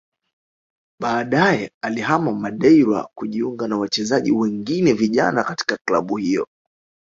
[0.99, 6.47] Baadaye alihama Madeira kujiunga na wachezaji wengine vijana katika klabu hiyo